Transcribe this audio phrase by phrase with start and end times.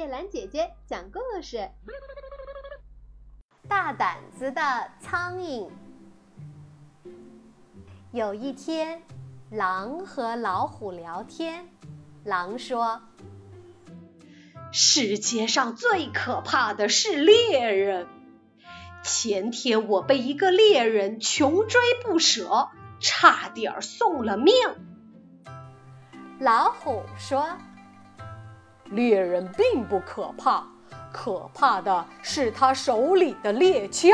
[0.00, 1.68] 叶兰姐姐讲故事。
[3.68, 5.68] 大胆子的苍蝇。
[8.10, 9.02] 有一天，
[9.50, 11.68] 狼和老虎聊天，
[12.24, 13.02] 狼说
[14.72, 18.06] ：“世界上最可怕的是猎人。
[19.02, 22.70] 前天我被一个猎人穷追不舍，
[23.00, 24.54] 差点送了命。”
[26.40, 27.58] 老虎说。
[28.90, 30.66] 猎人并不可怕，
[31.12, 34.12] 可怕的是他手里的猎枪。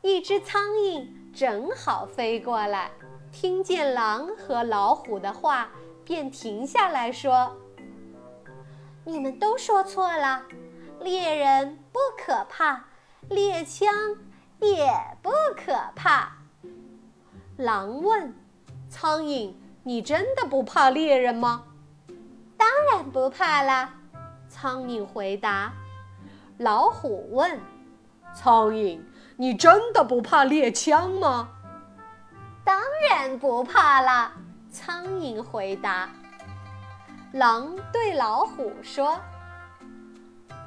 [0.00, 2.90] 一只苍蝇正好飞过来，
[3.30, 5.68] 听见狼和老虎的话，
[6.04, 7.56] 便停下来说
[9.06, 10.42] ：“你们都说错了，
[11.00, 12.84] 猎人不可怕，
[13.28, 13.88] 猎枪
[14.58, 16.32] 也不可怕。”
[17.56, 18.34] 狼问
[18.90, 19.54] ：“苍蝇，
[19.84, 21.62] 你真的不怕猎人吗？”
[22.62, 23.92] 当然不怕啦，
[24.48, 25.72] 苍蝇回答。
[26.58, 27.58] 老虎问
[28.32, 29.00] ：“苍蝇，
[29.36, 31.48] 你真的不怕猎枪吗？”
[32.62, 34.34] 当然不怕啦，
[34.70, 36.08] 苍蝇回答。
[37.32, 39.18] 狼对老虎说：“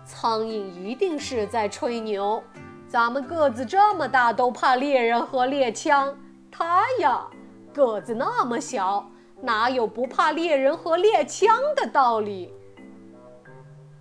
[0.04, 2.44] 苍蝇一定是在吹牛，
[2.90, 6.14] 咱们个子这么大都怕猎人和猎枪，
[6.52, 7.26] 它呀，
[7.74, 9.10] 个子那么小。”
[9.42, 12.54] 哪有不怕猎人和猎枪的道理？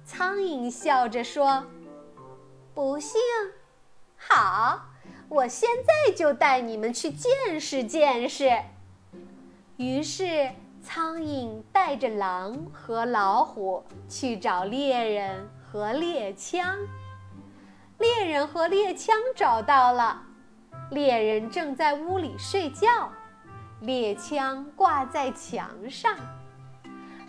[0.05, 1.65] 苍蝇笑着说
[2.75, 3.21] ：“不信？
[4.17, 4.81] 好，
[5.29, 8.51] 我现在就带你们去见识见识。”
[9.77, 10.51] 于是，
[10.83, 16.79] 苍蝇带着狼和老虎去找猎人和猎枪。
[17.99, 20.23] 猎人和猎枪找到了，
[20.91, 23.11] 猎人正在屋里睡觉。
[23.81, 26.17] 猎枪挂在墙上，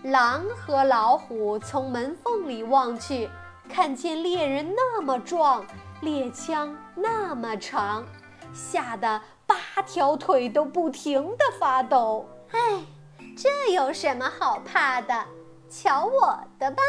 [0.04, 3.30] 狼和老虎从门缝里望去，
[3.68, 5.66] 看见猎人那么壮，
[6.02, 8.06] 猎枪那么长，
[8.54, 9.56] 吓得八
[9.86, 12.26] 条腿都不停地发抖。
[12.52, 12.82] 哎，
[13.36, 15.26] 这有什么好怕的？
[15.70, 16.82] 瞧我的吧！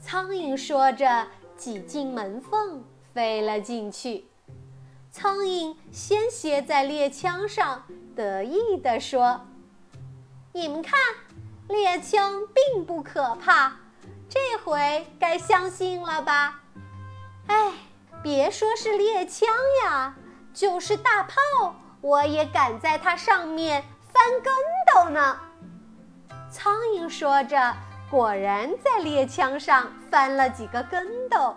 [0.00, 4.26] 苍蝇说着，挤进门缝，飞了进去。
[5.10, 7.84] 苍蝇先歇在猎枪上。
[8.16, 9.46] 得意地说
[10.52, 10.98] ：“你们看，
[11.68, 13.72] 猎枪并不可怕，
[14.28, 16.60] 这回该相信了吧？
[17.46, 17.72] 哎，
[18.22, 19.48] 别说是猎枪
[19.84, 20.14] 呀，
[20.52, 23.82] 就是大炮，我也敢在它上面
[24.12, 24.52] 翻跟
[24.92, 25.40] 斗呢。”
[26.52, 27.74] 苍蝇说着，
[28.10, 31.56] 果然在猎枪上翻了几个跟斗，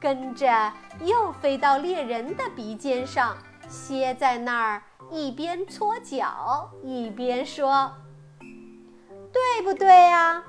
[0.00, 3.36] 跟着又飞到猎人的鼻尖上，
[3.68, 4.82] 歇在那儿。
[5.10, 7.92] 一边搓脚一边说
[9.32, 10.42] ：“对不对啊？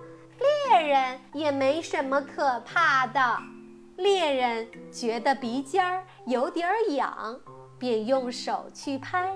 [0.70, 3.38] 猎人也没什么可怕的。”
[3.98, 7.40] 猎人觉得鼻尖儿有点儿痒，
[7.78, 9.36] 便用手去拍。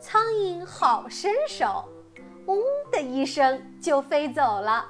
[0.00, 1.88] 苍蝇好身手，
[2.46, 2.58] 嗡
[2.92, 4.86] 的一声就飞走了。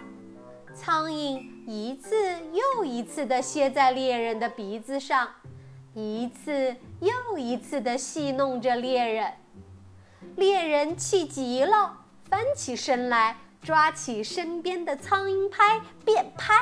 [0.74, 2.16] 苍蝇一次
[2.52, 5.28] 又一次地歇在猎人的鼻子上，
[5.94, 9.32] 一次又一次地戏弄着猎人。
[10.34, 11.98] 猎人气急了，
[12.28, 16.54] 翻起身来，抓起身边的苍蝇拍，便拍，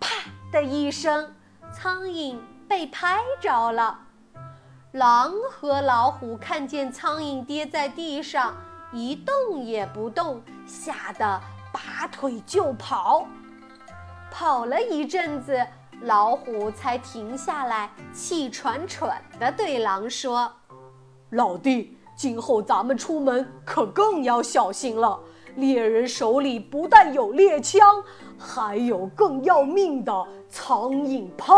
[0.00, 0.08] 啪
[0.50, 1.34] 的一声，
[1.70, 4.06] 苍蝇被拍着了。
[4.92, 8.56] 狼和老虎看见苍蝇跌在地上，
[8.90, 11.40] 一动也不动，吓得
[11.78, 13.26] 拔腿就跑。
[14.30, 15.64] 跑了一阵子，
[16.02, 20.52] 老虎才停下来，气喘喘地对狼说
[21.30, 25.20] ：“老弟。”今后咱们出门可更要小心了。
[25.54, 27.80] 猎人手里不但有猎枪，
[28.36, 31.54] 还有更要命的苍蝇拍。